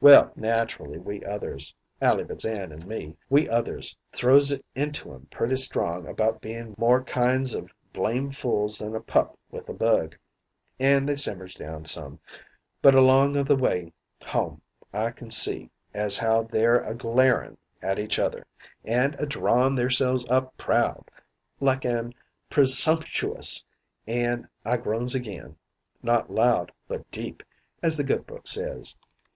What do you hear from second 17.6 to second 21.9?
at each other, an' a drawin' theirselves up proud like